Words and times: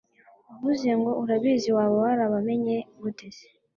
uvuze 0.51 0.89
ngo 0.99 1.11
urabazi! 1.23 1.69
waba 1.77 1.95
warabamenye 2.03 2.77
gute 3.01 3.27
se 3.35 3.47